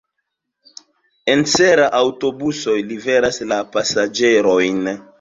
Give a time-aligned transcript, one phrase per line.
[1.33, 4.95] En Serra aŭtobusoj liveras la pasaĝerojn.